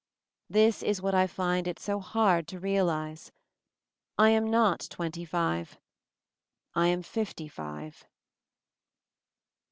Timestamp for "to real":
2.47-2.89